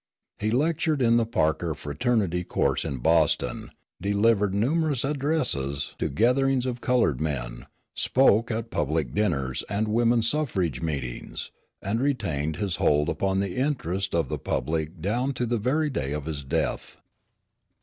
He 0.39 0.49
lectured 0.49 0.99
in 0.99 1.17
the 1.17 1.27
Parker 1.27 1.75
Fraternity 1.75 2.43
Course 2.43 2.83
in 2.83 2.97
Boston, 2.97 3.69
delivered 4.01 4.51
numerous 4.51 5.03
addresses 5.05 5.93
to 5.99 6.09
gatherings 6.09 6.65
of 6.65 6.81
colored 6.81 7.21
men, 7.21 7.67
spoke 7.93 8.49
at 8.49 8.71
public 8.71 9.13
dinners 9.13 9.63
and 9.69 9.87
woman 9.87 10.23
suffrage 10.23 10.81
meetings, 10.81 11.51
and 11.83 12.01
retained 12.01 12.55
his 12.55 12.77
hold 12.77 13.09
upon 13.09 13.41
the 13.41 13.55
interest 13.55 14.15
of 14.15 14.27
the 14.27 14.39
public 14.39 15.01
down 15.01 15.33
to 15.35 15.45
the 15.45 15.59
very 15.59 15.91
day 15.91 16.13
of 16.13 16.25
his 16.25 16.43
death. 16.43 16.99